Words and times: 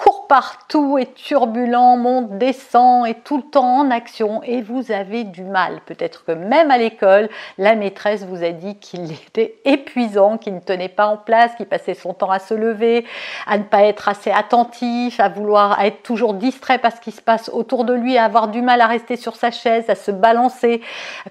court 0.00 0.26
partout, 0.28 0.96
est 0.96 1.14
turbulent, 1.14 1.98
monte, 1.98 2.38
descend, 2.38 3.06
est 3.06 3.22
tout 3.22 3.36
le 3.36 3.42
temps 3.42 3.80
en 3.80 3.90
action 3.90 4.42
et 4.42 4.62
vous 4.62 4.92
avez 4.92 5.24
du 5.24 5.42
mal 5.42 5.80
Peut-être 5.84 6.24
que 6.24 6.32
même 6.32 6.70
à 6.70 6.78
l'école, 6.78 7.28
la 7.58 7.74
maîtresse 7.74 8.24
vous 8.24 8.42
a 8.42 8.50
dit 8.50 8.76
qu'il 8.76 9.12
était 9.26 9.56
épuisant, 9.66 10.38
qu'il 10.38 10.54
ne 10.54 10.60
tenait 10.60 10.88
pas 10.88 11.06
en 11.06 11.18
place, 11.18 11.54
qu'il 11.56 11.66
passait 11.66 11.94
son 11.94 12.14
temps 12.14 12.30
à 12.30 12.38
se 12.38 12.54
lever, 12.54 13.04
à 13.46 13.58
ne 13.58 13.64
pas 13.64 13.82
être 13.82 14.08
assez 14.08 14.30
attentif, 14.30 15.20
à 15.20 15.28
vouloir 15.28 15.78
être 15.82 16.02
toujours 16.02 16.32
distrait 16.32 16.78
par 16.78 16.92
ce 16.92 17.00
qui 17.00 17.12
se 17.12 17.20
passe 17.20 17.50
autour 17.50 17.84
de 17.84 17.92
lui, 17.92 18.16
à 18.16 18.24
avoir 18.24 18.48
du 18.48 18.62
mal 18.62 18.80
à 18.80 18.86
rester 18.86 19.16
sur 19.16 19.36
sa 19.36 19.50
chaise, 19.50 19.90
à 19.90 19.94
se 19.94 20.10
balancer. 20.10 20.80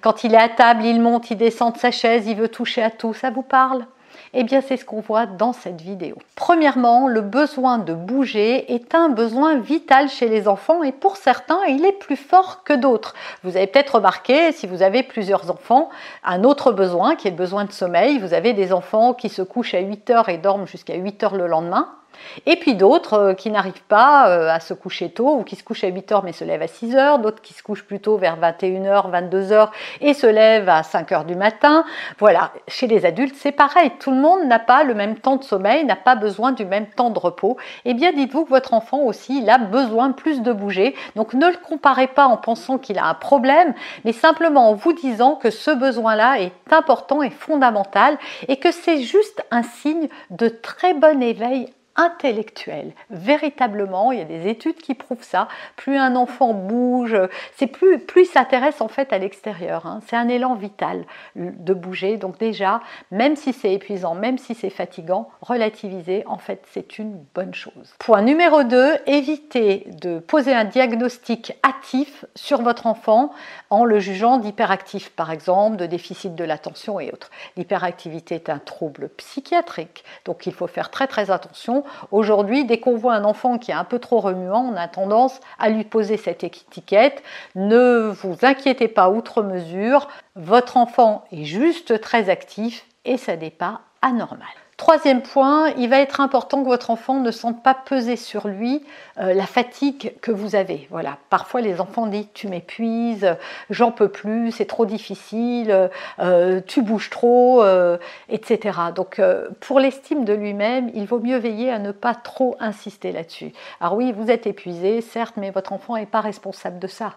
Quand 0.02 0.24
il 0.24 0.36
est 0.36 0.38
à 0.38 0.50
table, 0.50 0.86
il 0.86 1.02
monte, 1.02 1.32
il 1.32 1.38
descend 1.38 1.74
de 1.74 1.80
sa 1.80 1.90
chaise, 1.92 2.28
il 2.28 2.36
veut 2.36 2.50
toucher 2.50 2.84
à 2.84 2.92
tout. 2.92 3.16
Ça 3.16 3.32
vous 3.32 3.42
parle? 3.42 3.86
Eh 4.34 4.44
bien, 4.44 4.62
c'est 4.62 4.78
ce 4.78 4.86
qu'on 4.86 5.02
voit 5.02 5.26
dans 5.26 5.54
cette 5.54 5.82
vidéo. 5.82 6.16
Premièrement, 6.36 7.08
le 7.08 7.22
besoin 7.22 7.78
de 7.78 7.94
bouger 7.94 8.74
est 8.74 8.96
un 8.96 9.10
besoin 9.10 9.58
vital 9.60 10.10
chez 10.10 10.28
les 10.28 10.48
enfants 10.48 10.84
et 10.84 10.92
pour 10.92 11.18
certains, 11.18 11.60
il 11.68 11.86
est 11.86 11.92
plus 11.92 12.16
fort 12.16 12.64
que 12.64 12.74
d'autres. 12.74 13.14
Vous 13.44 13.58
avez 13.58 13.68
peut-être 13.68 13.96
remarqué, 13.96 14.52
si 14.52 14.68
vous 14.68 14.82
avez 14.82 15.04
plusieurs 15.04 15.52
enfants, 15.52 15.90
un 16.24 16.44
autre 16.44 16.72
besoin 16.72 17.16
qui 17.16 17.28
est 17.28 17.32
le 17.32 17.38
besoin 17.38 17.66
de 17.66 17.72
sommeil. 17.72 18.20
Vous 18.20 18.34
avez 18.34 18.54
des 18.54 18.74
enfants 18.74 19.14
qui 19.14 19.30
se 19.30 19.42
couchent 19.42 19.74
à 19.74 19.80
8 19.80 20.10
heures 20.10 20.30
et 20.30 20.38
dorment 20.38 20.68
jusqu'à 20.68 20.96
8 20.96 21.24
heures 21.24 21.36
le 21.36 21.48
lendemain. 21.48 21.99
Et 22.46 22.56
puis 22.56 22.76
d'autres 22.76 23.14
euh, 23.14 23.34
qui 23.34 23.50
n'arrivent 23.52 23.84
pas 23.88 24.30
euh, 24.30 24.50
à 24.50 24.60
se 24.60 24.74
coucher 24.74 25.10
tôt 25.10 25.38
ou 25.38 25.44
qui 25.44 25.56
se 25.56 25.64
couchent 25.64 25.84
à 25.84 25.88
8 25.88 26.12
heures 26.12 26.24
mais 26.24 26.34
se 26.34 26.44
lèvent 26.44 26.62
à 26.62 26.68
6 26.68 26.96
heures, 26.96 27.20
d'autres 27.20 27.42
qui 27.42 27.54
se 27.54 27.64
couchent 27.64 27.84
plutôt 27.84 28.18
vers 28.18 28.38
21h, 28.40 29.12
22h 29.12 29.70
et 30.02 30.14
se 30.14 30.28
lèvent 30.28 30.70
à 30.70 30.84
5 30.84 31.12
heures 31.12 31.26
du 31.26 31.36
matin. 31.36 31.84
Voilà, 32.18 32.52
chez 32.68 32.88
les 32.88 33.06
adultes 33.06 33.36
c'est 33.38 33.52
pareil, 33.52 33.92
tout 34.00 34.12
le 34.12 34.18
monde 34.18 34.46
n'a 34.46 34.60
pas 34.60 34.84
le 34.84 34.94
même 34.94 35.18
temps 35.18 35.38
de 35.38 35.44
sommeil, 35.44 35.86
n'a 35.86 35.96
pas 35.96 36.16
besoin 36.16 36.52
du 36.52 36.66
même 36.66 36.88
temps 36.88 37.10
de 37.10 37.20
repos. 37.20 37.58
Eh 37.86 37.94
bien 37.94 38.12
dites-vous 38.12 38.46
que 38.46 38.50
votre 38.50 38.74
enfant 38.74 39.00
aussi, 39.00 39.42
il 39.42 39.50
a 39.50 39.58
besoin 39.58 40.12
plus 40.12 40.42
de 40.42 40.52
bouger. 40.52 40.96
Donc 41.16 41.34
ne 41.34 41.48
le 41.48 41.58
comparez 41.58 42.08
pas 42.08 42.26
en 42.26 42.38
pensant 42.38 42.78
qu'il 42.78 42.98
a 43.00 43.06
un 43.06 43.14
problème, 43.14 43.74
mais 44.06 44.14
simplement 44.14 44.70
en 44.70 44.74
vous 44.74 44.94
disant 44.94 45.36
que 45.36 45.50
ce 45.50 45.72
besoin-là 45.72 46.42
est 46.42 46.54
important 46.72 47.24
et 47.24 47.30
fondamental 47.30 48.18
et 48.48 48.58
que 48.58 48.72
c'est 48.72 49.02
juste 49.02 49.44
un 49.52 49.64
signe 49.64 50.08
de 50.30 50.48
très 50.48 50.94
bon 50.94 51.22
éveil 51.22 51.68
intellectuel. 52.00 52.94
Véritablement, 53.10 54.14
il 54.14 54.20
y 54.20 54.22
a 54.22 54.26
des 54.26 54.48
études 54.48 54.78
qui 54.78 54.96
prouvent 54.96 55.24
ça. 55.24 55.50
Plus 55.76 55.98
un 55.98 56.16
enfant 56.16 56.54
bouge, 56.54 57.18
c'est 57.58 57.68
plus, 57.68 58.00
plus 58.00 58.22
il 58.22 58.26
s'intéresse 58.26 58.80
en 58.80 58.88
fait 58.88 59.12
à 59.12 59.18
l'extérieur. 59.18 59.86
Hein. 59.86 60.00
C'est 60.08 60.16
un 60.16 60.30
élan 60.30 60.56
vital 60.56 61.06
de 61.36 61.74
bouger. 61.74 62.16
Donc 62.18 62.38
déjà, 62.38 62.82
même 63.12 63.36
si 63.36 63.52
c'est 63.52 63.74
épuisant, 63.74 64.16
même 64.16 64.38
si 64.38 64.56
c'est 64.56 64.70
fatigant, 64.70 65.30
relativiser, 65.42 66.24
en 66.26 66.38
fait, 66.38 66.64
c'est 66.72 67.00
une 67.00 67.22
bonne 67.36 67.54
chose. 67.54 67.94
Point 68.00 68.22
numéro 68.22 68.64
2, 68.64 68.94
évitez 69.06 69.88
de 70.02 70.20
poser 70.20 70.54
un 70.54 70.64
diagnostic 70.64 71.54
hâtif 71.66 72.24
sur 72.36 72.62
votre 72.62 72.88
enfant 72.88 73.32
en 73.70 73.84
le 73.84 74.00
jugeant 74.00 74.38
d'hyperactif, 74.38 75.10
par 75.10 75.32
exemple, 75.32 75.76
de 75.76 75.86
déficit 75.86 76.34
de 76.34 76.44
l'attention 76.46 77.00
et 77.00 77.12
autres. 77.12 77.30
L'hyperactivité 77.58 78.36
est 78.36 78.50
un 78.50 78.60
trouble 78.60 79.10
psychiatrique, 79.18 80.06
donc 80.24 80.48
il 80.48 80.54
faut 80.54 80.68
faire 80.68 80.90
très 80.90 81.08
très 81.08 81.30
attention 81.30 81.84
Aujourd'hui, 82.12 82.66
dès 82.66 82.80
qu'on 82.80 82.96
voit 82.96 83.14
un 83.14 83.24
enfant 83.24 83.58
qui 83.58 83.72
est 83.72 83.76
un 83.76 83.84
peu 83.84 84.00
trop 84.00 84.20
remuant, 84.20 84.72
on 84.74 84.76
a 84.76 84.88
tendance 84.88 85.40
à 85.58 85.70
lui 85.70 85.84
poser 85.84 86.18
cette 86.18 86.44
étiquette. 86.44 87.24
Ne 87.56 88.12
vous 88.22 88.38
inquiétez 88.44 88.88
pas 88.88 89.10
outre 89.10 89.44
mesure, 89.44 90.08
votre 90.36 90.78
enfant 90.78 91.24
est 91.32 91.46
juste 91.46 92.00
très 92.02 92.30
actif 92.30 92.86
et 93.06 93.18
ça 93.18 93.36
n'est 93.36 93.50
pas 93.50 93.82
anormal. 94.02 94.48
Troisième 94.80 95.22
point, 95.22 95.72
il 95.78 95.90
va 95.90 96.00
être 96.00 96.22
important 96.22 96.64
que 96.64 96.70
votre 96.70 96.90
enfant 96.90 97.20
ne 97.20 97.32
sente 97.32 97.62
pas 97.62 97.74
peser 97.74 98.16
sur 98.16 98.48
lui 98.48 98.82
euh, 99.20 99.34
la 99.34 99.46
fatigue 99.46 100.14
que 100.22 100.32
vous 100.32 100.56
avez. 100.56 100.88
Voilà. 100.90 101.18
Parfois, 101.30 101.60
les 101.60 101.82
enfants 101.82 102.08
disent 102.08 102.30
Tu 102.34 102.48
m'épuises, 102.48 103.36
j'en 103.70 103.92
peux 103.92 104.08
plus, 104.08 104.54
c'est 104.54 104.68
trop 104.68 104.86
difficile, 104.86 105.90
euh, 106.20 106.62
tu 106.66 106.82
bouges 106.82 107.10
trop, 107.10 107.62
euh, 107.62 107.98
etc. 108.30 108.80
Donc, 108.96 109.22
pour 109.60 109.82
l'estime 109.82 110.24
de 110.24 110.32
lui-même, 110.32 110.90
il 110.94 111.06
vaut 111.06 111.20
mieux 111.20 111.38
veiller 111.38 111.70
à 111.70 111.80
ne 111.80 111.92
pas 111.92 112.16
trop 112.16 112.56
insister 112.62 113.12
là-dessus. 113.12 113.52
Alors, 113.82 113.98
oui, 113.98 114.14
vous 114.14 114.32
êtes 114.32 114.48
épuisé, 114.48 115.02
certes, 115.02 115.36
mais 115.36 115.52
votre 115.52 115.74
enfant 115.74 115.98
n'est 115.98 116.06
pas 116.06 116.22
responsable 116.22 116.80
de 116.80 116.88
ça. 116.88 117.16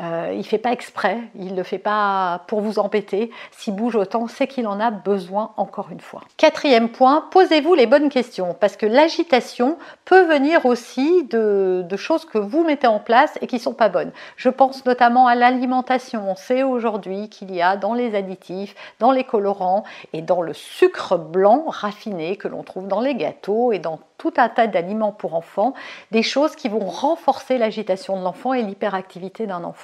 Euh, 0.00 0.30
il 0.32 0.38
ne 0.38 0.42
fait 0.42 0.58
pas 0.58 0.72
exprès, 0.72 1.18
il 1.36 1.52
ne 1.52 1.56
le 1.56 1.62
fait 1.62 1.78
pas 1.78 2.42
pour 2.48 2.60
vous 2.60 2.80
embêter. 2.80 3.30
S'il 3.52 3.76
bouge 3.76 3.94
autant, 3.94 4.26
c'est 4.26 4.48
qu'il 4.48 4.66
en 4.66 4.80
a 4.80 4.90
besoin 4.90 5.52
encore 5.56 5.90
une 5.92 6.00
fois. 6.00 6.22
Quatrième 6.36 6.88
point, 6.88 7.28
posez-vous 7.30 7.74
les 7.74 7.86
bonnes 7.86 8.08
questions 8.08 8.56
parce 8.58 8.76
que 8.76 8.86
l'agitation 8.86 9.78
peut 10.04 10.22
venir 10.22 10.66
aussi 10.66 11.24
de, 11.24 11.86
choses 11.96 12.24
que 12.24 12.38
vous 12.38 12.64
mettez 12.64 12.88
en 12.88 12.98
place 12.98 13.38
et 13.40 13.46
qui 13.46 13.56
ne 13.56 13.60
sont 13.60 13.72
pas 13.72 13.88
bonnes. 13.88 14.10
Je 14.36 14.48
pense 14.48 14.84
notamment 14.84 15.28
à 15.28 15.36
l'alimentation. 15.36 16.28
On 16.28 16.34
sait 16.34 16.64
aujourd'hui 16.64 17.28
qu'il 17.28 17.54
y 17.54 17.62
a 17.62 17.76
dans 17.76 17.94
les 17.94 18.16
additifs, 18.16 18.74
dans 18.98 19.12
les 19.12 19.22
colorants 19.22 19.84
et 20.12 20.22
dans 20.22 20.42
le 20.42 20.54
sucre 20.54 21.16
blanc 21.16 21.64
raffiné 21.68 22.36
que 22.36 22.48
l'on 22.48 22.64
trouve 22.64 22.88
dans 22.88 23.00
les 23.00 23.14
gâteaux 23.14 23.70
et 23.70 23.78
dans 23.78 24.00
tout 24.18 24.34
un 24.38 24.48
tas 24.48 24.66
d'aliments 24.66 25.12
pour 25.12 25.34
enfants, 25.34 25.74
des 26.10 26.22
choses 26.22 26.56
qui 26.56 26.68
vont 26.68 26.86
renforcer 26.86 27.58
l'agitation 27.58 28.18
de 28.18 28.24
l'enfant 28.24 28.54
et 28.54 28.62
l'hyperactivité 28.62 29.46
d'un 29.46 29.64
enfant. 29.64 29.83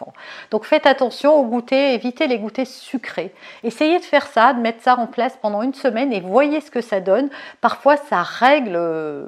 Donc 0.50 0.65
faites 0.65 0.87
attention 0.87 1.34
au 1.34 1.44
goûter, 1.44 1.94
évitez 1.94 2.27
les 2.27 2.38
goûters 2.38 2.66
sucrés. 2.66 3.33
Essayez 3.62 3.99
de 3.99 4.05
faire 4.05 4.27
ça, 4.27 4.53
de 4.53 4.61
mettre 4.61 4.83
ça 4.83 4.97
en 4.97 5.06
place 5.06 5.38
pendant 5.41 5.62
une 5.62 5.75
semaine 5.75 6.12
et 6.12 6.21
voyez 6.21 6.61
ce 6.61 6.71
que 6.71 6.81
ça 6.81 7.00
donne. 7.00 7.28
Parfois, 7.61 7.97
ça 7.97 8.22
règle 8.22 8.78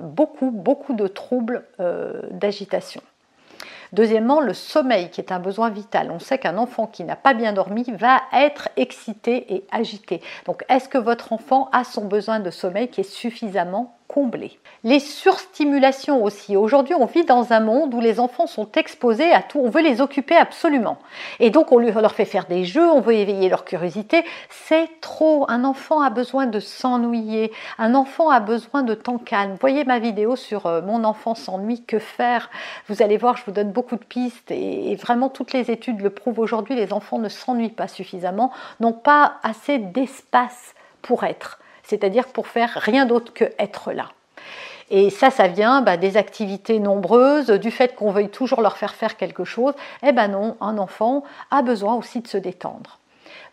beaucoup, 0.02 0.50
beaucoup 0.50 0.94
de 0.94 1.06
troubles 1.06 1.64
euh, 1.80 2.22
d'agitation. 2.30 3.02
Deuxièmement, 3.92 4.40
le 4.40 4.54
sommeil, 4.54 5.10
qui 5.10 5.20
est 5.20 5.32
un 5.32 5.38
besoin 5.38 5.68
vital. 5.68 6.10
On 6.10 6.18
sait 6.18 6.38
qu'un 6.38 6.56
enfant 6.56 6.86
qui 6.86 7.04
n'a 7.04 7.16
pas 7.16 7.34
bien 7.34 7.52
dormi 7.52 7.84
va 7.92 8.22
être 8.32 8.70
excité 8.76 9.54
et 9.54 9.66
agité. 9.70 10.22
Donc, 10.46 10.64
est-ce 10.70 10.88
que 10.88 10.96
votre 10.96 11.34
enfant 11.34 11.68
a 11.72 11.84
son 11.84 12.06
besoin 12.06 12.40
de 12.40 12.50
sommeil 12.50 12.88
qui 12.88 13.02
est 13.02 13.04
suffisamment 13.10 13.94
Les 14.84 14.98
surstimulations 14.98 16.22
aussi. 16.24 16.56
Aujourd'hui, 16.56 16.94
on 16.94 17.06
vit 17.06 17.24
dans 17.24 17.52
un 17.52 17.60
monde 17.60 17.94
où 17.94 18.00
les 18.00 18.20
enfants 18.20 18.46
sont 18.46 18.70
exposés 18.72 19.32
à 19.32 19.40
tout. 19.42 19.60
On 19.60 19.70
veut 19.70 19.80
les 19.80 20.00
occuper 20.00 20.36
absolument. 20.36 20.98
Et 21.40 21.50
donc, 21.50 21.72
on 21.72 21.78
leur 21.78 22.12
fait 22.12 22.24
faire 22.24 22.46
des 22.46 22.64
jeux, 22.64 22.90
on 22.90 23.00
veut 23.00 23.14
éveiller 23.14 23.48
leur 23.48 23.64
curiosité. 23.64 24.24
C'est 24.50 24.88
trop. 25.00 25.46
Un 25.48 25.64
enfant 25.64 26.02
a 26.02 26.10
besoin 26.10 26.46
de 26.46 26.60
s'ennuyer. 26.60 27.52
Un 27.78 27.94
enfant 27.94 28.28
a 28.28 28.40
besoin 28.40 28.82
de 28.82 28.94
temps 28.94 29.18
calme. 29.18 29.56
Voyez 29.60 29.84
ma 29.84 29.98
vidéo 29.98 30.36
sur 30.36 30.66
euh, 30.66 30.82
mon 30.82 31.04
enfant 31.04 31.34
s'ennuie, 31.34 31.84
que 31.84 31.98
faire? 31.98 32.50
Vous 32.88 33.02
allez 33.02 33.16
voir, 33.16 33.36
je 33.36 33.44
vous 33.44 33.52
donne 33.52 33.72
beaucoup 33.72 33.96
de 33.96 34.04
pistes 34.04 34.50
et 34.50 34.94
vraiment 34.96 35.28
toutes 35.28 35.52
les 35.52 35.70
études 35.70 36.00
le 36.00 36.10
prouvent 36.10 36.40
aujourd'hui. 36.40 36.74
Les 36.74 36.92
enfants 36.92 37.18
ne 37.18 37.28
s'ennuient 37.28 37.70
pas 37.70 37.88
suffisamment, 37.88 38.52
n'ont 38.80 38.92
pas 38.92 39.34
assez 39.42 39.78
d'espace 39.78 40.74
pour 41.02 41.24
être 41.24 41.58
c'est-à-dire 41.82 42.28
pour 42.28 42.46
faire 42.46 42.70
rien 42.76 43.06
d'autre 43.06 43.32
que 43.32 43.44
être 43.58 43.92
là. 43.92 44.10
Et 44.90 45.08
ça, 45.08 45.30
ça 45.30 45.48
vient 45.48 45.80
bah, 45.80 45.96
des 45.96 46.16
activités 46.16 46.78
nombreuses, 46.78 47.48
du 47.50 47.70
fait 47.70 47.94
qu'on 47.94 48.10
veuille 48.10 48.28
toujours 48.28 48.60
leur 48.60 48.76
faire 48.76 48.94
faire 48.94 49.16
quelque 49.16 49.44
chose. 49.44 49.72
Eh 50.02 50.12
ben 50.12 50.28
non, 50.28 50.56
un 50.60 50.76
enfant 50.76 51.24
a 51.50 51.62
besoin 51.62 51.94
aussi 51.94 52.20
de 52.20 52.28
se 52.28 52.36
détendre. 52.36 52.98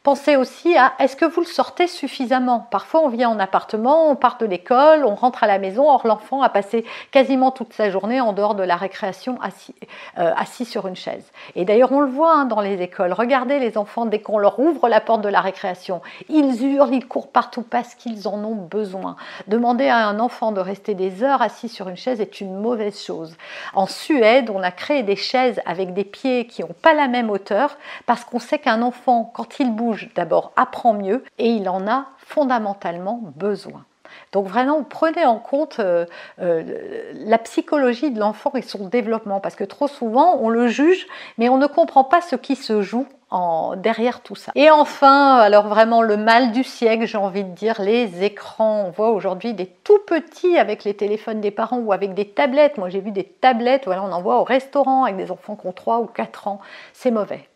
Pensez 0.04 0.38
aussi 0.38 0.78
à 0.78 0.94
est-ce 1.00 1.16
que 1.16 1.26
vous 1.26 1.42
le 1.42 1.46
sortez 1.46 1.88
suffisamment? 1.88 2.68
Parfois, 2.72 3.02
on 3.02 3.10
vient 3.10 3.30
en 3.30 3.40
appartement, 3.40 4.10
on 4.10 4.16
part 4.16 4.38
de 4.38 4.46
l'école, 4.46 5.04
on 5.06 5.16
rentre 5.16 5.44
à 5.44 5.48
la 5.48 5.60
maison, 5.60 5.90
or 5.90 6.08
l'enfant 6.08 6.42
a 6.42 6.50
passé 6.50 6.86
quasiment 7.12 7.52
toute 7.52 7.74
sa 7.74 7.90
journée 7.90 8.22
en 8.22 8.32
dehors 8.32 8.56
de 8.56 8.64
la 8.64 8.76
récréation 8.78 9.38
assis, 9.42 9.76
euh, 10.18 10.34
sur 10.64 10.88
une 10.88 10.96
chaise. 10.96 11.30
Et 11.56 11.66
d'ailleurs, 11.66 11.92
on 11.92 12.00
le 12.00 12.10
voit 12.10 12.34
hein, 12.34 12.46
dans 12.46 12.62
les 12.62 12.82
écoles. 12.82 13.14
Regardez 13.14 13.60
les 13.60 13.78
enfants, 13.78 14.06
dès 14.06 14.20
qu'on 14.20 14.38
leur 14.38 14.60
ouvre 14.60 14.88
la 14.88 15.02
porte 15.02 15.22
de 15.22 15.30
la 15.30 15.42
récréation, 15.42 16.02
ils 16.30 16.64
hurlent, 16.64 16.94
ils 16.94 17.08
courent 17.08 17.32
partout 17.32 17.66
parce 17.70 17.96
qu'ils 17.96 18.28
en 18.28 18.44
ont 18.44 18.56
besoin. 18.56 19.16
Demander 19.48 19.88
à 19.88 20.08
un 20.08 20.20
enfant 20.20 20.52
de 20.52 20.62
rester 20.62 20.94
des 20.94 21.24
heures 21.24 21.42
assis 21.42 21.70
sur 21.70 21.90
une 21.90 21.98
chaise 21.98 22.22
est 22.22 22.42
une 22.42 22.56
mauvaise 22.56 23.04
chose. 23.04 23.36
En 23.74 23.86
Suède, 23.86 24.50
on 24.54 24.64
a 24.64 24.72
créé 24.72 25.04
des 25.04 25.16
chaises 25.16 25.62
avec 25.66 25.94
des 25.94 26.04
pieds 26.04 26.48
qui 26.48 26.62
n'ont 26.62 26.76
pas 26.82 26.94
la 26.94 27.08
même 27.08 27.30
hauteur 27.30 27.78
parce 28.06 28.24
qu'on 28.24 28.40
sait 28.40 28.60
qu'un 28.60 28.82
enfant, 28.82 29.30
quand 29.34 29.60
il 29.60 29.72
bouge, 29.80 30.10
d'abord 30.16 30.52
apprend 30.58 30.94
mieux 30.94 31.24
et 31.38 31.48
il 31.48 31.70
en 31.70 31.88
a 31.88 32.08
fondamentalement 32.18 33.22
besoin. 33.38 33.86
Donc 34.34 34.48
vraiment, 34.48 34.84
prenez 34.84 35.26
en 35.26 35.38
compte 35.38 35.80
euh, 35.80 36.06
euh, 36.42 37.12
la 37.14 37.38
psychologie 37.38 38.12
de 38.12 38.20
l'enfant 38.20 38.52
et 38.56 38.62
son 38.62 38.88
développement, 38.88 39.40
parce 39.40 39.56
que 39.56 39.64
trop 39.64 39.88
souvent, 39.88 40.38
on 40.42 40.50
le 40.50 40.68
juge, 40.68 41.08
mais 41.38 41.48
on 41.48 41.58
ne 41.58 41.68
comprend 41.68 42.04
pas 42.04 42.22
ce 42.22 42.36
qui 42.36 42.56
se 42.56 42.82
joue 42.82 43.08
en, 43.30 43.76
derrière 43.76 44.22
tout 44.22 44.36
ça. 44.36 44.52
Et 44.56 44.70
enfin, 44.72 45.36
alors 45.36 45.68
vraiment 45.68 46.02
le 46.02 46.18
mal 46.18 46.52
du 46.52 46.64
siècle, 46.64 47.06
j'ai 47.06 47.18
envie 47.18 47.44
de 47.44 47.52
dire, 47.52 47.82
les 47.82 48.24
écrans. 48.24 48.86
On 48.88 48.90
voit 48.90 49.12
aujourd'hui 49.12 49.54
des 49.54 49.68
tout 49.68 50.00
petits 50.08 50.58
avec 50.58 50.84
les 50.84 50.96
téléphones 50.96 51.40
des 51.40 51.52
parents 51.52 51.78
ou 51.78 51.94
avec 51.94 52.16
des 52.16 52.28
tablettes. 52.28 52.78
Moi, 52.78 52.90
j'ai 52.90 53.02
vu 53.02 53.12
des 53.12 53.24
tablettes, 53.26 53.86
voilà, 53.86 54.04
on 54.04 54.12
en 54.12 54.22
voit 54.22 54.40
au 54.40 54.44
restaurant 54.44 55.04
avec 55.04 55.18
des 55.18 55.32
enfants 55.32 55.56
qui 55.56 55.68
ont 55.68 55.72
3 55.72 56.00
ou 56.00 56.06
4 56.06 56.48
ans. 56.48 56.60
C'est 56.94 57.12
mauvais 57.12 57.49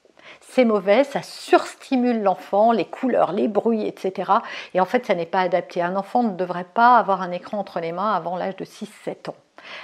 c'est 0.54 0.66
mauvais, 0.66 1.04
ça 1.04 1.24
surstimule 1.24 2.22
l'enfant, 2.22 2.72
les 2.72 2.86
couleurs, 2.86 3.32
les 3.32 3.48
bruits, 3.48 3.88
etc. 3.88 4.34
Et 4.76 4.80
en 4.80 4.86
fait, 4.86 5.06
ça 5.08 5.16
n'est 5.16 5.26
pas 5.26 5.42
adapté. 5.42 5.82
Un 5.82 5.96
enfant 5.96 6.22
ne 6.22 6.36
devrait 6.36 6.64
pas 6.64 6.98
avoir 6.98 7.24
un 7.24 7.32
écran 7.32 7.58
entre 7.58 7.80
les 7.80 7.92
mains 7.92 8.14
avant 8.14 8.38
l'âge 8.38 8.56
de 8.58 8.66
6-7 8.66 9.32
ans. 9.32 9.36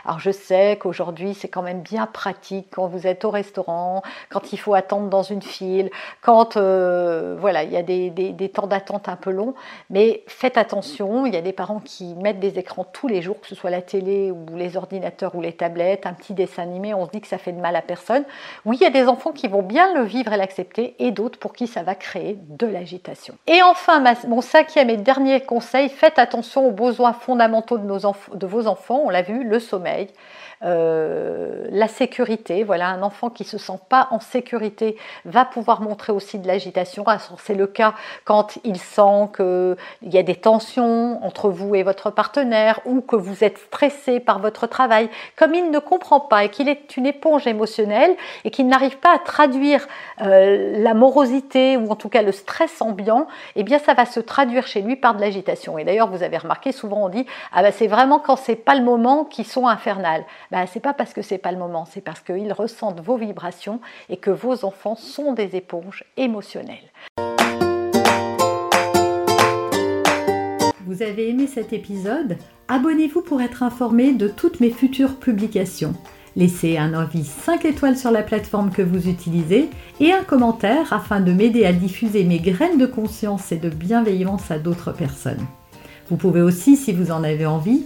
Alors 0.06 0.20
je 0.20 0.32
sais 0.32 0.78
qu'aujourd'hui 0.80 1.34
c'est 1.34 1.48
quand 1.48 1.62
même 1.62 1.82
bien 1.82 2.06
pratique 2.06 2.68
quand 2.72 2.88
vous 2.88 3.08
êtes 3.08 3.26
au 3.26 3.30
restaurant, 3.30 4.02
quand 4.30 4.54
il 4.54 4.58
faut 4.58 4.74
attendre 4.74 5.10
dans 5.10 5.24
une 5.24 5.42
file, 5.42 5.90
quand 6.22 6.58
euh, 6.58 7.36
voilà 7.40 7.64
il 7.64 7.72
y 7.72 7.78
a 7.78 7.84
des, 7.84 8.52
temps 8.54 8.68
d'attente 8.68 9.10
un 9.10 9.16
peu 9.16 9.32
longs, 9.32 9.54
mais 9.90 10.24
faites 10.28 10.58
attention, 10.58 11.26
il 11.26 11.34
y 11.34 11.38
a 11.38 11.42
des 11.42 11.54
parents 11.54 11.80
qui 11.80 12.16
mettent 12.16 12.40
des 12.40 12.58
écrans 12.58 12.84
tous 12.84 13.08
les 13.08 13.22
jours, 13.22 13.40
que 13.40 13.48
ce 13.48 13.56
soit 13.56 13.70
la 13.70 13.82
télé 13.82 14.32
ou 14.32 14.46
les 14.56 14.78
ordinateurs 14.78 15.36
ou 15.36 15.42
les 15.42 15.54
tablettes, 15.54 16.06
un 16.06 16.14
petit 16.14 16.34
dessin 16.34 16.64
animé, 16.64 16.94
on 16.94 17.06
se 17.06 17.12
dit 17.12 17.22
que 17.22 17.28
ça 17.28 17.38
fait 17.38 17.52
de 17.52 17.60
mal 17.60 17.76
à 17.76 17.82
personne. 17.82 18.24
Oui, 18.66 18.78
il 18.80 18.84
y 18.84 18.88
a 18.88 18.90
des 18.90 19.08
enfants 19.08 19.32
qui 19.32 19.48
vont 19.48 19.62
bien 19.62 19.94
le 19.94 20.04
vivre 20.04 20.34
et 20.34 20.38
l'accepter 20.38 20.96
et 21.00 21.12
d'autres 21.12 21.40
pour 21.40 21.54
qui 21.54 21.68
ça 21.68 21.84
va 21.84 21.96
créer 21.96 22.38
de 22.48 22.68
l'agitation. 22.68 23.36
Et 23.48 23.62
enfin, 23.62 24.04
mon 24.28 24.42
cinquième 24.42 24.90
et 24.90 24.98
dernier 24.98 25.42
conseil, 25.42 25.90
faites 25.90 26.20
attention 26.20 26.68
aux 26.68 26.72
besoins 26.72 27.14
fondamentaux 27.14 27.78
de, 27.78 27.86
nos 27.86 28.00
de 28.00 28.48
vos 28.48 28.68
enfants, 28.68 29.02
on 29.06 29.10
l'a 29.10 29.22
vu, 29.22 29.44
le 29.44 29.60
sommeil, 29.70 30.10
euh, 30.64 31.68
la 31.72 31.88
sécurité. 31.88 32.64
Voilà, 32.64 32.90
un 32.90 33.02
enfant 33.02 33.30
qui 33.30 33.46
se 33.46 33.58
sent 33.58 33.80
pas 33.88 34.10
en 34.12 34.20
sécurité 34.20 34.98
va 35.24 35.46
pouvoir 35.46 35.82
montrer 35.82 36.12
aussi 36.12 36.38
de 36.38 36.48
l'agitation. 36.48 37.04
Ah, 37.08 37.18
c'est 37.38 37.54
le 37.54 37.68
cas 37.68 37.94
quand 38.26 38.58
il 38.66 38.78
sent 38.78 39.30
qu'il 39.36 39.78
y 40.04 40.18
a 40.18 40.24
des 40.24 40.36
tensions 40.36 41.24
entre 41.24 41.50
vous 41.50 41.76
et 41.76 41.84
votre 41.84 42.12
partenaire 42.12 42.82
ou 42.86 43.00
que 43.02 43.16
vous 43.16 43.44
êtes 43.44 43.58
stressé 43.58 44.20
par 44.20 44.40
votre 44.40 44.68
travail. 44.68 45.10
Comme 45.38 45.54
il 45.54 45.72
ne 45.72 45.80
comprend 45.80 46.20
pas 46.20 46.44
et 46.44 46.50
qu'il 46.50 46.68
est 46.68 46.98
une 46.98 47.06
éponge 47.06 47.48
émotionnelle 47.48 48.16
et 48.44 48.52
qu'il 48.52 48.68
n'arrive 48.68 48.98
pas 48.98 49.16
à 49.16 49.20
traduire 49.20 49.88
euh, 50.22 50.82
la 50.82 50.94
morosité 50.94 51.78
ou 51.78 51.90
en 51.90 51.96
tout 51.96 52.10
cas 52.10 52.22
le 52.22 52.32
stress 52.32 52.82
ambiant, 52.82 53.28
eh 53.56 53.64
bien 53.64 53.80
ça 53.80 53.94
va 53.94 54.06
se 54.06 54.20
traduire 54.20 54.68
chez 54.68 54.82
lui 54.82 54.96
par 54.96 55.16
de 55.16 55.22
l'agitation. 55.22 55.78
Et 55.78 55.86
d'ailleurs, 55.86 56.10
vous 56.10 56.24
avez 56.24 56.38
remarqué, 56.38 56.72
souvent 56.72 57.06
on 57.06 57.10
dit 57.10 57.26
ah 57.54 57.62
ben 57.62 57.72
c'est 57.72 57.88
vraiment 57.88 58.20
quand 58.20 58.36
c'est 58.36 58.56
pas 58.56 58.76
le 58.76 58.84
moment 58.84 59.24
qu'ils 59.24 59.48
sont 59.48 59.68
infernales. 59.68 60.26
Ben, 60.52 60.66
c'est 60.66 60.80
pas 60.80 60.94
parce 60.94 61.14
que 61.14 61.22
c'est 61.22 61.38
pas 61.38 61.52
le 61.52 61.60
moment, 61.60 61.86
c'est 61.86 62.02
parce 62.02 62.22
qu'ils 62.22 62.52
ressentent 62.54 63.02
vos 63.02 63.18
vibrations 63.18 63.80
et 64.10 64.18
que 64.18 64.32
vos 64.32 64.66
enfants 64.66 64.96
sont 64.96 65.34
des 65.34 65.56
éponges 65.56 66.04
émotionnelles. 66.18 66.90
Vous 70.88 71.04
avez 71.04 71.30
aimé 71.30 71.46
cet 71.46 71.72
épisode? 71.72 72.36
Abonnez-vous 72.68 73.22
pour 73.22 73.44
être 73.44 73.62
informé 73.62 74.12
de 74.12 74.28
toutes 74.28 74.60
mes 74.60 74.72
futures 74.72 75.18
publications. 75.18 75.94
Laissez 76.36 76.80
un 76.80 76.96
avis 76.96 77.26
5 77.26 77.66
étoiles 77.66 77.98
sur 77.98 78.10
la 78.10 78.24
plateforme 78.24 78.72
que 78.72 78.82
vous 78.82 79.08
utilisez 79.08 79.70
et 80.00 80.12
un 80.12 80.24
commentaire 80.24 80.94
afin 80.94 81.20
de 81.20 81.32
m'aider 81.32 81.66
à 81.66 81.74
diffuser 81.74 82.24
mes 82.24 82.40
graines 82.40 82.80
de 82.80 82.88
conscience 82.88 83.52
et 83.52 83.58
de 83.58 83.70
bienveillance 83.70 84.50
à 84.50 84.58
d'autres 84.58 84.94
personnes. 84.94 85.46
Vous 86.08 86.18
pouvez 86.18 86.42
aussi, 86.42 86.76
si 86.76 86.92
vous 86.92 87.12
en 87.12 87.24
avez 87.24 87.46
envie, 87.46 87.86